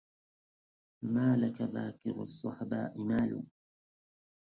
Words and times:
أمالك 1.03 1.61
باكر 1.61 2.21
الصهباء 2.21 2.97
مال 2.97 3.43